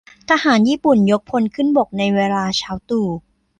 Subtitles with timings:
[0.29, 3.07] ทหารญี่ปุ่นยกพลขึ้นบกในเวลาเช้าตรู่